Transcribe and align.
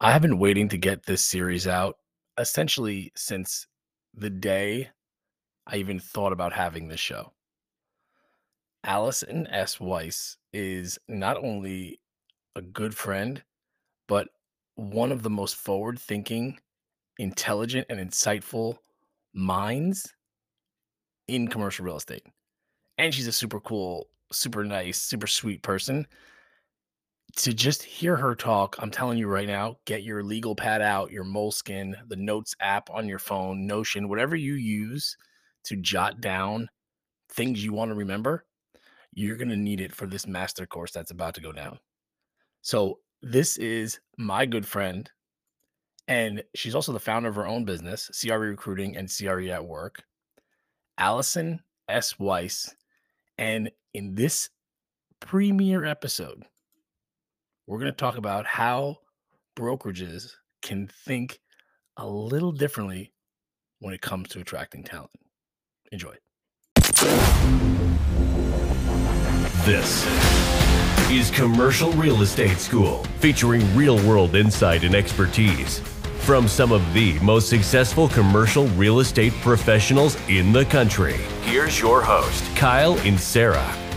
I 0.00 0.12
have 0.12 0.22
been 0.22 0.38
waiting 0.38 0.68
to 0.68 0.78
get 0.78 1.06
this 1.06 1.24
series 1.24 1.66
out 1.66 1.96
essentially 2.38 3.10
since 3.16 3.66
the 4.14 4.30
day 4.30 4.90
I 5.66 5.76
even 5.76 5.98
thought 5.98 6.32
about 6.32 6.52
having 6.52 6.86
this 6.86 7.00
show. 7.00 7.32
Allison 8.84 9.48
S. 9.48 9.80
Weiss 9.80 10.36
is 10.52 10.98
not 11.08 11.36
only 11.36 12.00
a 12.54 12.62
good 12.62 12.96
friend, 12.96 13.42
but 14.06 14.28
one 14.76 15.10
of 15.10 15.22
the 15.24 15.30
most 15.30 15.56
forward 15.56 15.98
thinking, 15.98 16.60
intelligent, 17.18 17.86
and 17.90 17.98
insightful 17.98 18.78
minds 19.34 20.14
in 21.26 21.48
commercial 21.48 21.84
real 21.84 21.96
estate. 21.96 22.24
And 22.98 23.12
she's 23.12 23.26
a 23.26 23.32
super 23.32 23.58
cool, 23.60 24.08
super 24.30 24.64
nice, 24.64 24.98
super 24.98 25.26
sweet 25.26 25.62
person. 25.62 26.06
To 27.38 27.54
just 27.54 27.84
hear 27.84 28.16
her 28.16 28.34
talk, 28.34 28.74
I'm 28.80 28.90
telling 28.90 29.16
you 29.16 29.28
right 29.28 29.46
now, 29.46 29.76
get 29.84 30.02
your 30.02 30.24
legal 30.24 30.56
pad 30.56 30.82
out, 30.82 31.12
your 31.12 31.22
moleskin, 31.22 31.94
the 32.08 32.16
Notes 32.16 32.52
app 32.60 32.90
on 32.90 33.06
your 33.06 33.20
phone, 33.20 33.64
Notion, 33.64 34.08
whatever 34.08 34.34
you 34.34 34.54
use 34.54 35.16
to 35.64 35.76
jot 35.76 36.20
down 36.20 36.68
things 37.30 37.62
you 37.62 37.72
want 37.72 37.90
to 37.90 37.94
remember, 37.94 38.44
you're 39.14 39.36
going 39.36 39.50
to 39.50 39.56
need 39.56 39.80
it 39.80 39.94
for 39.94 40.06
this 40.06 40.26
master 40.26 40.66
course 40.66 40.90
that's 40.90 41.12
about 41.12 41.34
to 41.34 41.40
go 41.40 41.52
down. 41.52 41.78
So, 42.62 42.98
this 43.22 43.56
is 43.56 44.00
my 44.16 44.44
good 44.44 44.66
friend, 44.66 45.08
and 46.08 46.42
she's 46.56 46.74
also 46.74 46.92
the 46.92 46.98
founder 46.98 47.28
of 47.28 47.36
her 47.36 47.46
own 47.46 47.64
business, 47.64 48.10
CRE 48.20 48.34
Recruiting 48.34 48.96
and 48.96 49.08
CRE 49.08 49.48
at 49.50 49.64
Work, 49.64 50.02
Allison 50.98 51.60
S. 51.88 52.18
Weiss. 52.18 52.74
And 53.38 53.70
in 53.94 54.16
this 54.16 54.50
premiere 55.20 55.84
episode, 55.84 56.44
we're 57.68 57.78
going 57.78 57.92
to 57.92 57.96
talk 57.96 58.16
about 58.16 58.46
how 58.46 58.96
brokerages 59.54 60.32
can 60.62 60.88
think 61.04 61.38
a 61.98 62.08
little 62.08 62.50
differently 62.50 63.12
when 63.80 63.92
it 63.92 64.00
comes 64.00 64.30
to 64.30 64.40
attracting 64.40 64.82
talent. 64.82 65.10
Enjoy. 65.92 66.14
This 69.66 70.06
is 71.10 71.30
Commercial 71.30 71.92
Real 71.92 72.22
Estate 72.22 72.56
School, 72.56 73.04
featuring 73.20 73.76
real 73.76 73.96
world 74.08 74.34
insight 74.34 74.82
and 74.82 74.94
expertise 74.94 75.80
from 76.20 76.48
some 76.48 76.72
of 76.72 76.94
the 76.94 77.18
most 77.18 77.50
successful 77.50 78.08
commercial 78.08 78.66
real 78.68 79.00
estate 79.00 79.34
professionals 79.42 80.16
in 80.28 80.52
the 80.52 80.64
country. 80.64 81.16
Here's 81.42 81.78
your 81.78 82.00
host, 82.00 82.44
Kyle 82.56 82.98
and 83.00 83.20
Sarah. 83.20 83.87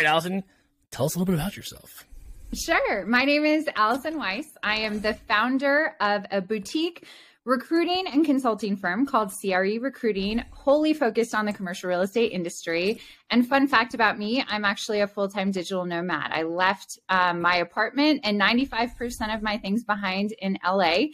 Right, 0.00 0.10
Allison, 0.10 0.42
tell 0.90 1.06
us 1.06 1.14
a 1.14 1.18
little 1.18 1.32
bit 1.32 1.38
about 1.40 1.56
yourself. 1.56 2.06
Sure. 2.52 3.06
My 3.06 3.24
name 3.24 3.44
is 3.44 3.68
Allison 3.76 4.18
Weiss. 4.18 4.56
I 4.62 4.80
am 4.80 5.00
the 5.00 5.14
founder 5.14 5.94
of 6.00 6.24
a 6.30 6.40
boutique 6.40 7.06
recruiting 7.44 8.06
and 8.06 8.24
consulting 8.24 8.76
firm 8.76 9.06
called 9.06 9.30
CRE 9.30 9.78
Recruiting, 9.80 10.44
wholly 10.50 10.92
focused 10.92 11.34
on 11.34 11.46
the 11.46 11.52
commercial 11.52 11.88
real 11.88 12.00
estate 12.00 12.32
industry. 12.32 13.00
And 13.30 13.46
fun 13.46 13.68
fact 13.68 13.94
about 13.94 14.18
me, 14.18 14.44
I'm 14.48 14.64
actually 14.64 15.00
a 15.00 15.06
full 15.06 15.28
time 15.28 15.50
digital 15.50 15.84
nomad. 15.84 16.32
I 16.32 16.42
left 16.42 16.98
um, 17.08 17.40
my 17.40 17.56
apartment 17.56 18.20
and 18.24 18.40
95% 18.40 19.34
of 19.34 19.42
my 19.42 19.58
things 19.58 19.84
behind 19.84 20.32
in 20.40 20.58
LA 20.66 21.06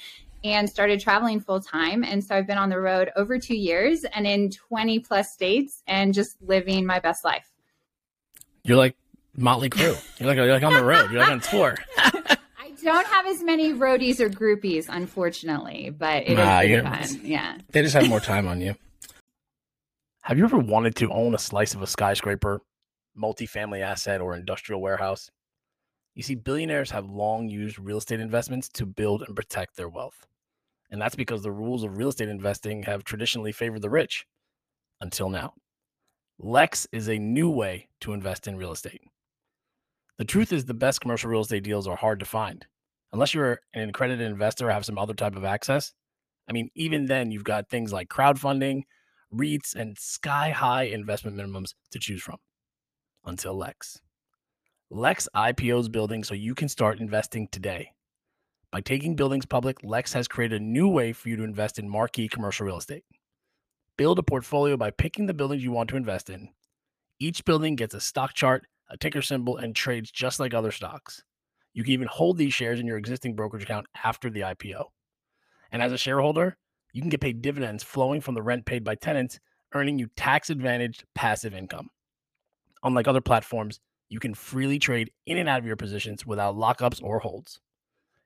and 0.42 0.68
started 0.68 1.00
traveling 1.00 1.40
full 1.40 1.60
time. 1.60 2.02
And 2.04 2.24
so 2.24 2.34
I've 2.34 2.46
been 2.46 2.58
on 2.58 2.70
the 2.70 2.80
road 2.80 3.10
over 3.16 3.38
two 3.38 3.56
years 3.56 4.04
and 4.04 4.26
in 4.26 4.50
20 4.50 5.00
plus 5.00 5.32
states 5.32 5.82
and 5.86 6.14
just 6.14 6.36
living 6.40 6.86
my 6.86 7.00
best 7.00 7.24
life. 7.24 7.50
You're 8.66 8.76
like 8.76 8.96
Motley 9.36 9.70
Crue. 9.70 9.96
You're 10.18 10.26
like, 10.28 10.36
you're 10.36 10.52
like 10.52 10.62
on 10.62 10.74
the 10.74 10.84
road. 10.84 11.10
You're 11.10 11.20
like 11.20 11.30
on 11.30 11.40
tour. 11.40 11.76
I 11.98 12.72
don't 12.82 13.06
have 13.06 13.26
as 13.26 13.42
many 13.42 13.72
roadies 13.72 14.18
or 14.18 14.28
groupies, 14.28 14.86
unfortunately, 14.88 15.90
but 15.90 16.24
it 16.26 16.36
nah, 16.36 16.60
is 16.60 16.82
fun. 16.82 17.20
Yeah. 17.22 17.58
They 17.70 17.82
just 17.82 17.94
have 17.94 18.08
more 18.08 18.20
time 18.20 18.48
on 18.48 18.60
you. 18.60 18.74
Have 20.22 20.38
you 20.38 20.44
ever 20.44 20.58
wanted 20.58 20.96
to 20.96 21.12
own 21.12 21.36
a 21.36 21.38
slice 21.38 21.74
of 21.74 21.82
a 21.82 21.86
skyscraper, 21.86 22.60
multifamily 23.16 23.80
asset, 23.80 24.20
or 24.20 24.34
industrial 24.34 24.80
warehouse? 24.80 25.30
You 26.16 26.24
see, 26.24 26.34
billionaires 26.34 26.90
have 26.90 27.08
long 27.08 27.48
used 27.48 27.78
real 27.78 27.98
estate 27.98 28.18
investments 28.18 28.68
to 28.70 28.86
build 28.86 29.22
and 29.22 29.36
protect 29.36 29.76
their 29.76 29.88
wealth. 29.88 30.26
And 30.90 31.00
that's 31.00 31.14
because 31.14 31.42
the 31.42 31.52
rules 31.52 31.84
of 31.84 31.96
real 31.96 32.08
estate 32.08 32.28
investing 32.28 32.82
have 32.84 33.04
traditionally 33.04 33.52
favored 33.52 33.82
the 33.82 33.90
rich 33.90 34.26
until 35.00 35.30
now. 35.30 35.54
Lex 36.38 36.86
is 36.92 37.08
a 37.08 37.18
new 37.18 37.50
way 37.50 37.88
to 38.00 38.12
invest 38.12 38.46
in 38.46 38.56
real 38.56 38.72
estate. 38.72 39.02
The 40.18 40.24
truth 40.24 40.52
is, 40.52 40.64
the 40.64 40.74
best 40.74 41.00
commercial 41.00 41.30
real 41.30 41.42
estate 41.42 41.64
deals 41.64 41.86
are 41.86 41.96
hard 41.96 42.20
to 42.20 42.26
find 42.26 42.66
unless 43.12 43.32
you're 43.34 43.60
an 43.72 43.88
accredited 43.88 44.30
investor 44.30 44.68
or 44.68 44.72
have 44.72 44.84
some 44.84 44.98
other 44.98 45.14
type 45.14 45.36
of 45.36 45.44
access, 45.44 45.92
I 46.48 46.52
mean, 46.52 46.68
even 46.74 47.06
then, 47.06 47.30
you've 47.30 47.44
got 47.44 47.68
things 47.68 47.92
like 47.92 48.08
crowdfunding, 48.08 48.82
REITs, 49.32 49.74
and 49.74 49.98
sky 49.98 50.50
high 50.50 50.84
investment 50.84 51.36
minimums 51.36 51.72
to 51.92 51.98
choose 51.98 52.22
from 52.22 52.36
until 53.24 53.56
Lex. 53.56 54.00
Lex 54.90 55.28
IPOs 55.34 55.90
buildings 55.90 56.28
so 56.28 56.34
you 56.34 56.54
can 56.54 56.68
start 56.68 57.00
investing 57.00 57.48
today. 57.50 57.92
By 58.70 58.82
taking 58.82 59.16
buildings 59.16 59.46
public, 59.46 59.78
Lex 59.82 60.12
has 60.12 60.28
created 60.28 60.60
a 60.60 60.64
new 60.64 60.88
way 60.88 61.12
for 61.12 61.28
you 61.28 61.36
to 61.36 61.44
invest 61.44 61.78
in 61.78 61.88
marquee 61.88 62.28
commercial 62.28 62.66
real 62.66 62.76
estate. 62.76 63.04
Build 63.96 64.18
a 64.18 64.22
portfolio 64.22 64.76
by 64.76 64.90
picking 64.90 65.24
the 65.24 65.32
buildings 65.32 65.64
you 65.64 65.72
want 65.72 65.88
to 65.88 65.96
invest 65.96 66.28
in. 66.28 66.50
Each 67.18 67.42
building 67.42 67.76
gets 67.76 67.94
a 67.94 68.00
stock 68.00 68.34
chart, 68.34 68.66
a 68.90 68.98
ticker 68.98 69.22
symbol, 69.22 69.56
and 69.56 69.74
trades 69.74 70.10
just 70.10 70.38
like 70.38 70.52
other 70.52 70.70
stocks. 70.70 71.22
You 71.72 71.82
can 71.82 71.94
even 71.94 72.08
hold 72.08 72.36
these 72.36 72.52
shares 72.52 72.78
in 72.78 72.86
your 72.86 72.98
existing 72.98 73.36
brokerage 73.36 73.62
account 73.62 73.86
after 74.04 74.28
the 74.28 74.40
IPO. 74.40 74.84
And 75.72 75.80
as 75.80 75.92
a 75.92 75.98
shareholder, 75.98 76.58
you 76.92 77.00
can 77.00 77.08
get 77.08 77.22
paid 77.22 77.40
dividends 77.40 77.82
flowing 77.82 78.20
from 78.20 78.34
the 78.34 78.42
rent 78.42 78.66
paid 78.66 78.84
by 78.84 78.96
tenants, 78.96 79.40
earning 79.74 79.98
you 79.98 80.08
tax 80.14 80.50
advantaged 80.50 81.04
passive 81.14 81.54
income. 81.54 81.88
Unlike 82.82 83.08
other 83.08 83.22
platforms, 83.22 83.80
you 84.10 84.20
can 84.20 84.34
freely 84.34 84.78
trade 84.78 85.10
in 85.24 85.38
and 85.38 85.48
out 85.48 85.60
of 85.60 85.66
your 85.66 85.76
positions 85.76 86.26
without 86.26 86.54
lockups 86.54 87.02
or 87.02 87.20
holds. 87.20 87.60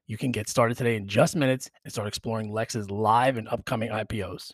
You 0.09 0.17
can 0.17 0.33
get 0.33 0.49
started 0.49 0.77
today 0.77 0.97
in 0.97 1.07
just 1.07 1.37
minutes 1.37 1.71
and 1.85 1.93
start 1.93 2.09
exploring 2.09 2.53
Lex's 2.53 2.91
live 2.91 3.37
and 3.37 3.47
upcoming 3.47 3.91
IPOs. 3.91 4.53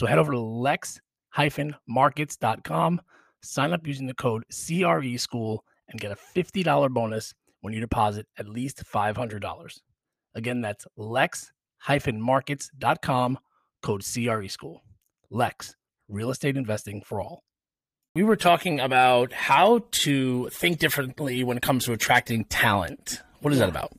So 0.00 0.06
head 0.06 0.16
over 0.16 0.32
to 0.32 0.40
lex-markets.com, 0.40 3.00
sign 3.42 3.72
up 3.74 3.86
using 3.86 4.06
the 4.06 4.14
code 4.14 4.44
CRE 4.48 5.18
School, 5.18 5.62
and 5.90 6.00
get 6.00 6.10
a 6.10 6.16
$50 6.16 6.90
bonus 6.90 7.34
when 7.60 7.74
you 7.74 7.80
deposit 7.80 8.26
at 8.38 8.48
least 8.48 8.82
$500. 8.82 9.80
Again, 10.34 10.62
that's 10.62 10.86
lex-markets.com, 10.96 13.38
code 13.82 14.02
CRE 14.02 14.46
School. 14.46 14.80
Lex, 15.28 15.76
real 16.08 16.30
estate 16.30 16.56
investing 16.56 17.02
for 17.02 17.20
all. 17.20 17.44
We 18.14 18.22
were 18.22 18.36
talking 18.36 18.80
about 18.80 19.34
how 19.34 19.84
to 19.90 20.48
think 20.48 20.78
differently 20.78 21.44
when 21.44 21.58
it 21.58 21.62
comes 21.62 21.84
to 21.84 21.92
attracting 21.92 22.46
talent. 22.46 23.20
What 23.40 23.52
is 23.52 23.58
yeah. 23.58 23.66
that 23.66 23.72
about? 23.72 23.92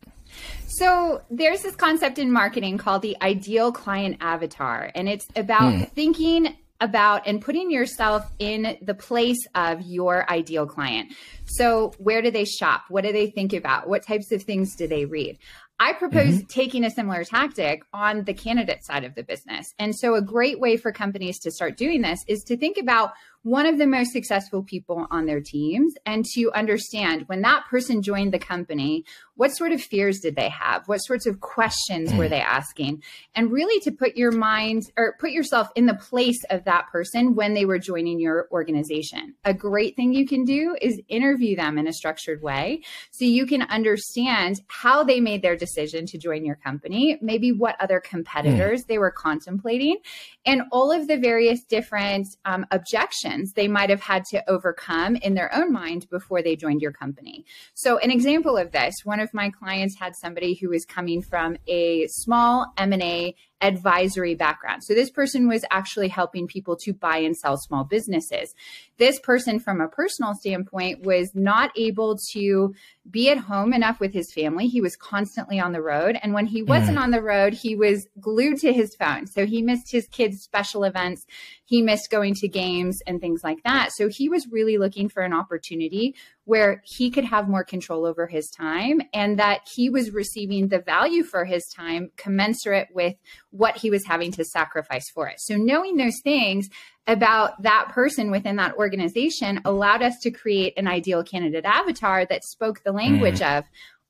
So, 0.68 1.22
there's 1.30 1.62
this 1.62 1.76
concept 1.76 2.18
in 2.20 2.32
marketing 2.32 2.78
called 2.78 3.02
the 3.02 3.18
ideal 3.22 3.72
client 3.72 4.18
avatar, 4.22 4.92
and 4.96 5.10
it's 5.10 5.28
about 5.36 5.74
hmm. 5.74 5.84
thinking 5.84 6.56
about 6.82 7.28
and 7.28 7.40
putting 7.40 7.70
yourself 7.70 8.30
in 8.40 8.78
the 8.82 8.96
place 8.96 9.46
of 9.54 9.82
your 9.82 10.30
ideal 10.30 10.66
client. 10.66 11.14
So, 11.46 11.94
where 11.98 12.22
do 12.22 12.32
they 12.32 12.46
shop? 12.46 12.86
What 12.90 13.04
do 13.04 13.14
they 13.14 13.30
think 13.30 13.54
about? 13.54 13.88
What 13.88 14.06
types 14.06 14.32
of 14.32 14.44
things 14.44 14.76
do 14.76 14.88
they 14.88 15.06
read? 15.06 15.38
I 15.82 15.94
propose 15.94 16.36
mm-hmm. 16.36 16.46
taking 16.46 16.84
a 16.84 16.92
similar 16.92 17.24
tactic 17.24 17.82
on 17.92 18.24
the 18.26 18.36
candidate 18.36 18.86
side 18.86 19.04
of 19.04 19.16
the 19.16 19.24
business. 19.24 19.74
And 19.80 19.96
so, 19.96 20.14
a 20.14 20.22
great 20.22 20.60
way 20.60 20.78
for 20.78 20.92
companies 20.92 21.40
to 21.40 21.50
start 21.50 21.76
doing 21.76 22.04
this 22.04 22.20
is 22.28 22.44
to 22.44 22.56
think 22.56 22.78
about 22.78 23.14
one 23.44 23.66
of 23.66 23.80
the 23.80 23.88
most 23.88 24.12
successful 24.12 24.62
people 24.62 25.08
on 25.10 25.26
their 25.26 25.42
teams 25.42 25.96
and 26.06 26.24
to 26.24 26.52
understand 26.54 27.24
when 27.26 27.42
that 27.42 27.66
person 27.68 28.04
joined 28.04 28.32
the 28.32 28.40
company, 28.40 29.04
what 29.36 29.50
sort 29.50 29.72
of 29.72 29.82
fears 29.82 30.20
did 30.20 30.36
they 30.36 30.50
have? 30.50 30.88
What 30.88 31.00
sorts 31.00 31.26
of 31.26 31.40
questions 31.40 32.14
were 32.14 32.28
mm. 32.28 32.30
they 32.30 32.42
asking? 32.42 33.02
And 33.34 33.52
really 33.52 33.80
to 33.82 33.92
put 33.92 34.16
your 34.16 34.32
mind 34.32 34.84
or 34.96 35.16
put 35.20 35.32
yourself 35.32 35.70
in 35.76 35.88
the 35.88 35.96
place 35.96 36.40
of 36.52 36.66
that 36.66 36.88
person 36.92 37.34
when 37.34 37.56
they 37.56 37.66
were 37.66 37.80
joining 37.80 38.20
your 38.20 38.48
organization. 38.52 39.34
A 39.44 39.56
great 39.56 39.96
thing 39.96 40.14
you 40.14 40.28
can 40.28 40.46
do 40.46 40.78
is 40.80 41.02
interview 41.08 41.56
them 41.56 41.80
in 41.80 41.88
a 41.88 41.94
structured 41.94 42.44
way 42.44 42.84
so 43.10 43.26
you 43.26 43.48
can 43.48 43.64
understand 43.64 44.62
how 44.68 45.04
they 45.04 45.20
made 45.20 45.42
their 45.42 45.58
decision 45.72 46.06
to 46.08 46.18
join 46.18 46.44
your 46.44 46.56
company, 46.56 47.18
maybe 47.22 47.52
what 47.52 47.76
other 47.80 48.00
competitors 48.00 48.84
mm. 48.84 48.88
they 48.88 48.98
were 48.98 49.12
contemplating, 49.12 49.98
and 50.46 50.64
all 50.72 50.92
of 50.92 51.08
the 51.08 51.18
various 51.18 51.64
different 51.64 52.28
um, 52.46 52.66
objections 52.72 53.54
they 53.54 53.68
might 53.68 53.90
have 53.90 54.02
had 54.02 54.26
to 54.26 54.44
overcome 54.50 55.16
in 55.18 55.34
their 55.34 55.54
own 55.56 55.72
mind 55.72 56.10
before 56.10 56.42
they 56.42 56.56
joined 56.56 56.82
your 56.82 56.92
company. 56.92 57.46
So, 57.74 57.98
an 58.00 58.12
example 58.12 58.58
of 58.58 58.72
this, 58.72 58.96
one 59.04 59.20
of 59.20 59.34
my 59.34 59.50
clients 59.50 59.98
had 59.98 60.16
somebody 60.16 60.56
who 60.56 60.70
was 60.70 60.86
coming 60.86 61.22
from 61.22 61.58
a 61.68 62.08
small 62.08 62.72
M&A 62.78 63.36
advisory 63.62 64.36
background. 64.36 64.84
So 64.84 64.94
this 64.94 65.10
person 65.10 65.48
was 65.48 65.64
actually 65.70 66.08
helping 66.08 66.48
people 66.48 66.76
to 66.78 66.94
buy 66.94 67.18
and 67.18 67.36
sell 67.36 67.58
small 67.58 67.84
businesses. 67.84 68.54
This 68.98 69.20
person, 69.20 69.60
from 69.60 69.82
a 69.82 69.88
personal 69.88 70.34
standpoint, 70.34 71.04
was 71.04 71.32
not 71.34 71.72
able 71.76 72.18
to 72.34 72.74
be 73.10 73.30
at 73.30 73.38
home 73.38 73.74
enough 73.74 74.00
with 74.00 74.14
his 74.14 74.32
family. 74.34 74.68
He 74.68 74.82
was 74.82 74.96
constantly 74.96 75.60
on 75.60 75.72
the 75.72 75.82
road. 75.82 76.18
And 76.22 76.34
when 76.34 76.46
he 76.46 76.62
wasn't 76.62 76.98
mm. 76.98 77.02
on 77.02 77.12
the 77.12 77.22
road, 77.22 77.54
he 77.54 77.76
was 77.76 78.08
glued 78.20 78.58
to 78.60 78.74
his 78.74 78.96
phone. 78.96 79.28
So 79.28 79.46
he 79.46 79.62
missed 79.62 79.92
his 79.92 80.08
kids' 80.08 80.42
special 80.42 80.84
events. 80.84 81.26
He 81.72 81.82
missed 81.82 82.10
going 82.12 82.34
to 82.36 82.50
games 82.50 83.00
and 83.08 83.22
things 83.22 83.46
like 83.46 83.64
that. 83.64 83.94
So 83.94 84.10
he 84.10 84.28
was 84.28 84.46
really 84.52 84.78
looking 84.78 85.08
for 85.08 85.24
an 85.24 85.32
opportunity 85.32 86.16
where 86.44 86.84
he 86.84 87.10
could 87.10 87.24
have 87.24 87.48
more 87.48 87.64
control 87.64 88.06
over 88.06 88.28
his 88.28 88.50
time 88.50 89.02
and 89.14 89.40
that 89.40 89.62
he 89.74 89.90
was 89.90 90.12
receiving 90.12 90.68
the 90.68 90.80
value 90.80 91.24
for 91.24 91.46
his 91.46 91.66
time 91.74 92.12
commensurate 92.18 92.90
with 92.94 93.16
what 93.52 93.78
he 93.78 93.90
was 93.90 94.06
having 94.06 94.34
to 94.34 94.44
sacrifice 94.44 95.10
for 95.10 95.30
it. 95.30 95.40
So 95.40 95.56
knowing 95.56 95.96
those 95.96 96.20
things 96.22 96.68
about 97.08 97.62
that 97.64 97.88
person 97.88 98.32
within 98.32 98.58
that 98.58 98.76
organization 98.76 99.62
allowed 99.64 100.02
us 100.02 100.20
to 100.24 100.30
create 100.30 100.74
an 100.76 100.90
ideal 100.90 101.24
candidate 101.24 101.64
avatar 101.64 102.26
that 102.26 102.44
spoke 102.44 102.84
the 102.84 102.92
language 102.92 103.40
mm. 103.40 103.60
of 103.60 103.64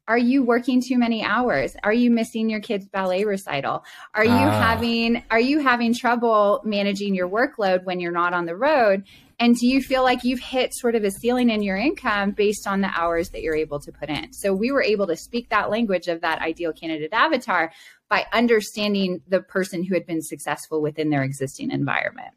are 0.07 0.17
you 0.17 0.43
working 0.43 0.81
too 0.85 0.97
many 0.97 1.23
hours? 1.23 1.75
Are 1.83 1.93
you 1.93 2.11
missing 2.11 2.49
your 2.49 2.59
kids 2.59 2.87
ballet 2.87 3.23
recital? 3.23 3.83
Are 4.13 4.25
you 4.25 4.31
uh. 4.31 4.61
having 4.61 5.23
are 5.29 5.39
you 5.39 5.59
having 5.59 5.93
trouble 5.93 6.61
managing 6.63 7.15
your 7.15 7.29
workload 7.29 7.83
when 7.83 7.99
you're 7.99 8.11
not 8.11 8.33
on 8.33 8.45
the 8.45 8.55
road? 8.55 9.03
And 9.39 9.55
do 9.55 9.67
you 9.67 9.81
feel 9.81 10.03
like 10.03 10.23
you've 10.23 10.39
hit 10.39 10.71
sort 10.73 10.95
of 10.95 11.03
a 11.03 11.09
ceiling 11.09 11.49
in 11.49 11.63
your 11.63 11.77
income 11.77 12.31
based 12.31 12.67
on 12.67 12.81
the 12.81 12.91
hours 12.93 13.29
that 13.29 13.41
you're 13.41 13.55
able 13.55 13.79
to 13.79 13.91
put 13.91 14.09
in? 14.09 14.33
So 14.33 14.53
we 14.53 14.71
were 14.71 14.83
able 14.83 15.07
to 15.07 15.15
speak 15.15 15.49
that 15.49 15.69
language 15.69 16.07
of 16.07 16.21
that 16.21 16.41
ideal 16.41 16.73
candidate 16.73 17.13
avatar 17.13 17.71
by 18.07 18.25
understanding 18.33 19.21
the 19.27 19.41
person 19.41 19.83
who 19.83 19.93
had 19.93 20.05
been 20.05 20.21
successful 20.21 20.81
within 20.81 21.09
their 21.09 21.23
existing 21.23 21.71
environment 21.71 22.33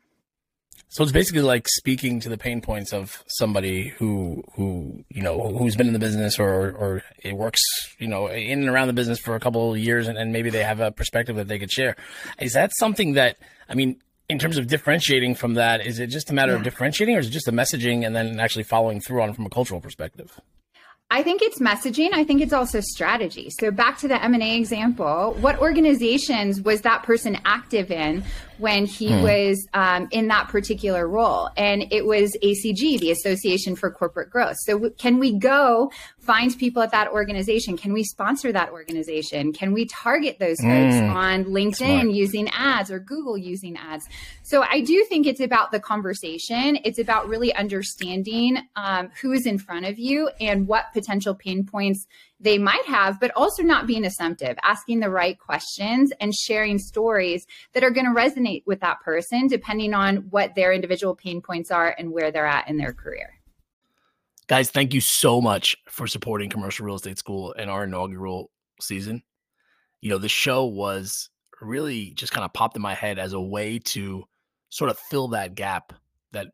so 0.88 1.02
it's 1.02 1.12
basically 1.12 1.42
like 1.42 1.69
speaking 1.69 2.20
to 2.20 2.28
the 2.28 2.38
pain 2.38 2.60
points 2.60 2.92
of 2.92 3.22
somebody 3.26 3.88
who 3.98 4.44
who 4.54 5.04
you 5.08 5.22
know 5.22 5.56
who's 5.56 5.76
been 5.76 5.86
in 5.86 5.92
the 5.92 5.98
business 5.98 6.38
or 6.38 6.70
or 6.72 7.02
it 7.22 7.36
works 7.36 7.62
you 7.98 8.06
know 8.06 8.28
in 8.28 8.60
and 8.60 8.69
around 8.69 8.86
the 8.86 8.92
business 8.92 9.19
for 9.19 9.34
a 9.34 9.40
couple 9.40 9.72
of 9.72 9.78
years 9.78 10.08
and, 10.08 10.16
and 10.16 10.32
maybe 10.32 10.50
they 10.50 10.62
have 10.62 10.81
a 10.81 10.92
perspective 10.92 11.36
that 11.36 11.48
they 11.48 11.58
could 11.58 11.70
share. 11.70 11.96
Is 12.40 12.52
that 12.52 12.70
something 12.76 13.14
that 13.14 13.36
I 13.69 13.75
mean 13.75 14.00
in 14.28 14.38
terms 14.38 14.56
of 14.56 14.66
differentiating 14.66 15.34
from 15.34 15.54
that, 15.54 15.84
is 15.84 15.98
it 15.98 16.06
just 16.06 16.31
a 16.31 16.34
matter 16.34 16.52
yeah. 16.52 16.58
of 16.58 16.64
differentiating 16.64 17.16
or 17.16 17.19
is 17.19 17.26
it 17.26 17.31
just 17.31 17.46
the 17.46 17.52
messaging 17.52 18.06
and 18.06 18.16
then 18.16 18.40
actually 18.40 18.62
following 18.62 19.00
through 19.00 19.22
on 19.22 19.34
from 19.34 19.46
a 19.46 19.50
cultural 19.50 19.81
perspective? 19.81 20.40
I 21.10 21.22
think 21.22 21.42
it's 21.42 21.60
messaging. 21.60 22.12
I 22.12 22.25
think 22.25 22.40
it's 22.40 22.52
also 22.52 22.81
strategy. 22.81 23.50
So 23.60 23.70
back 23.70 23.98
to 23.98 24.08
the 24.08 24.20
M&A 24.25 24.56
example, 24.56 25.36
what 25.40 25.60
organizations 25.60 26.60
was 26.60 26.81
that 26.81 27.02
person 27.02 27.38
active 27.44 27.90
in 27.90 28.25
when 28.58 28.86
he 28.86 29.08
hmm. 29.08 29.22
was 29.22 29.66
um, 29.74 30.08
in 30.10 30.28
that 30.28 30.48
particular 30.48 31.08
role? 31.08 31.50
And 31.56 31.84
it 31.90 32.04
was 32.06 32.36
ACG, 32.42 32.98
the 32.98 33.10
Association 33.10 33.76
for 33.76 33.90
Corporate 33.90 34.30
Growth. 34.30 34.56
So 34.60 34.90
can 34.90 35.18
we 35.18 35.38
go 35.38 35.90
find 36.18 36.56
people 36.58 36.82
at 36.82 36.90
that 36.92 37.08
organization? 37.08 37.76
Can 37.76 37.92
we 37.92 38.02
sponsor 38.04 38.52
that 38.52 38.70
organization? 38.70 39.52
Can 39.52 39.72
we 39.72 39.86
target 39.86 40.38
those 40.38 40.56
folks 40.58 40.94
mm. 40.96 41.14
on 41.14 41.44
LinkedIn 41.44 42.00
Smart. 42.00 42.10
using 42.10 42.48
ads 42.50 42.90
or 42.90 42.98
Google 42.98 43.36
using 43.36 43.76
ads? 43.76 44.06
So 44.42 44.62
I 44.62 44.80
do 44.80 45.04
think 45.08 45.26
it's 45.26 45.40
about 45.40 45.70
the 45.70 45.80
conversation. 45.80 46.78
It's 46.84 46.98
about 46.98 47.28
really 47.28 47.54
understanding 47.54 48.58
um, 48.76 49.10
who 49.20 49.32
is 49.32 49.46
in 49.46 49.58
front 49.58 49.86
of 49.86 49.98
you 49.98 50.30
and 50.40 50.66
what 50.66 50.86
potential 50.92 51.34
pain 51.34 51.64
points 51.64 52.06
they 52.44 52.58
might 52.58 52.85
have, 52.85 53.19
but 53.19 53.32
also 53.35 53.62
not 53.62 53.87
being 53.87 54.05
assumptive, 54.05 54.56
asking 54.62 55.00
the 55.00 55.08
right 55.08 55.38
questions 55.38 56.12
and 56.20 56.35
sharing 56.35 56.79
stories 56.79 57.46
that 57.73 57.82
are 57.82 57.91
going 57.91 58.05
to 58.05 58.12
resonate 58.12 58.62
with 58.67 58.81
that 58.81 59.00
person 59.00 59.46
depending 59.46 59.94
on 59.94 60.17
what 60.29 60.55
their 60.55 60.73
individual 60.73 61.17
pain 61.17 61.41
points 61.41 61.70
are 61.70 61.94
and 61.99 62.12
where 62.12 62.31
they're 62.31 62.46
at 62.46 62.69
in 62.69 62.76
their 62.76 62.93
career. 62.93 63.41
Guys, 64.46 64.70
thank 64.70 64.93
you 64.93 65.00
so 65.00 65.41
much 65.41 65.75
for 65.88 66.06
supporting 66.06 66.50
Commercial 66.50 66.85
Real 66.85 66.96
Estate 66.96 67.19
School 67.19 67.52
in 67.52 67.70
our 67.70 67.85
inaugural 67.85 68.50
season. 68.79 69.23
You 70.02 70.11
know, 70.11 70.19
the 70.19 70.29
show 70.29 70.67
was 70.67 71.31
really 71.62 72.11
just 72.11 72.35
kind 72.35 72.44
of 72.44 72.52
popped 72.52 72.76
in 72.76 72.82
my 72.82 72.93
head 72.93 73.19
as 73.19 73.32
a 73.32 73.41
way 73.41 73.79
to 73.79 74.25
sort 74.69 74.91
of 74.91 74.99
fill 74.99 75.29
that 75.29 75.55
gap 75.55 75.94
that 76.32 76.49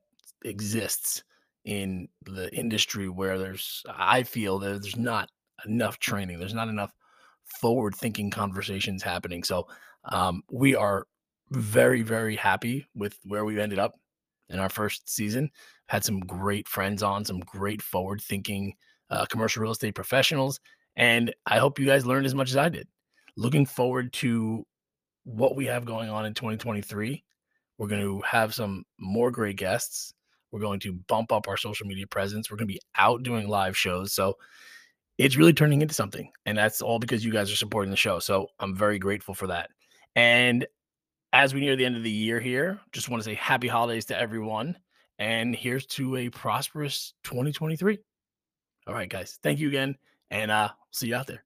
exists 0.44 1.24
in 1.64 2.08
the 2.22 2.48
industry 2.54 3.08
where 3.08 3.38
there's 3.38 3.82
I 3.92 4.22
feel 4.22 4.60
that 4.60 4.82
there's 4.82 4.96
not 4.96 5.28
enough 5.66 5.98
training. 5.98 6.38
There's 6.38 6.54
not 6.54 6.68
enough 6.68 6.92
forward 7.44 7.94
thinking 7.94 8.30
conversations 8.30 9.02
happening. 9.02 9.44
So 9.44 9.66
um, 10.04 10.42
we 10.50 10.74
are 10.74 11.06
very, 11.50 12.02
very 12.02 12.36
happy 12.36 12.86
with 12.94 13.18
where 13.24 13.44
we've 13.44 13.58
ended 13.58 13.78
up 13.78 13.94
in 14.48 14.58
our 14.58 14.68
first 14.68 15.08
season. 15.08 15.50
Had 15.86 16.04
some 16.04 16.20
great 16.20 16.68
friends 16.68 17.02
on, 17.02 17.24
some 17.24 17.40
great 17.40 17.82
forward 17.82 18.20
thinking 18.20 18.74
uh, 19.10 19.26
commercial 19.26 19.62
real 19.62 19.72
estate 19.72 19.94
professionals. 19.94 20.60
And 20.96 21.34
I 21.46 21.58
hope 21.58 21.78
you 21.78 21.86
guys 21.86 22.06
learned 22.06 22.26
as 22.26 22.34
much 22.34 22.50
as 22.50 22.56
I 22.56 22.68
did. 22.68 22.86
Looking 23.36 23.66
forward 23.66 24.12
to 24.14 24.66
what 25.24 25.56
we 25.56 25.66
have 25.66 25.84
going 25.84 26.10
on 26.10 26.26
in 26.26 26.34
2023. 26.34 27.24
We're 27.78 27.88
going 27.88 28.02
to 28.02 28.20
have 28.20 28.54
some 28.54 28.84
more 28.98 29.30
great 29.30 29.56
guests. 29.56 30.12
We're 30.52 30.60
going 30.60 30.80
to 30.80 30.92
bump 30.92 31.32
up 31.32 31.48
our 31.48 31.56
social 31.56 31.86
media 31.86 32.06
presence. 32.06 32.50
We're 32.50 32.56
going 32.56 32.68
to 32.68 32.74
be 32.74 32.80
out 32.96 33.22
doing 33.22 33.48
live 33.48 33.76
shows. 33.76 34.12
So 34.12 34.36
it's 35.20 35.36
really 35.36 35.52
turning 35.52 35.82
into 35.82 35.92
something. 35.92 36.30
And 36.46 36.56
that's 36.56 36.80
all 36.80 36.98
because 36.98 37.22
you 37.22 37.30
guys 37.30 37.52
are 37.52 37.56
supporting 37.56 37.90
the 37.90 37.96
show. 37.96 38.18
So 38.20 38.48
I'm 38.58 38.74
very 38.74 38.98
grateful 38.98 39.34
for 39.34 39.48
that. 39.48 39.68
And 40.16 40.66
as 41.34 41.52
we 41.52 41.60
near 41.60 41.76
the 41.76 41.84
end 41.84 41.96
of 41.96 42.02
the 42.02 42.10
year 42.10 42.40
here, 42.40 42.80
just 42.92 43.10
want 43.10 43.22
to 43.22 43.24
say 43.28 43.34
happy 43.34 43.68
holidays 43.68 44.06
to 44.06 44.18
everyone. 44.18 44.78
And 45.18 45.54
here's 45.54 45.84
to 45.88 46.16
a 46.16 46.30
prosperous 46.30 47.12
2023. 47.24 47.98
All 48.86 48.94
right, 48.94 49.10
guys. 49.10 49.38
Thank 49.42 49.58
you 49.58 49.68
again. 49.68 49.94
And 50.30 50.50
uh 50.50 50.70
see 50.90 51.08
you 51.08 51.14
out 51.14 51.26
there. 51.26 51.44